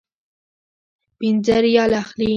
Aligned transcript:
پنځه 1.19 1.55
ریاله 1.65 1.97
اخلي. 2.03 2.27